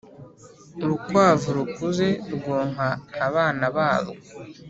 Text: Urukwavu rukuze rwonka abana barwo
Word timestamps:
Urukwavu 0.83 1.47
rukuze 1.57 2.07
rwonka 2.35 2.87
abana 3.27 3.65
barwo 3.75 4.15